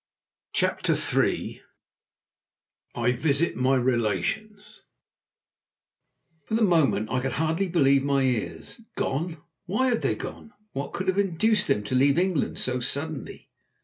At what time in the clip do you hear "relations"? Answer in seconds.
3.75-4.81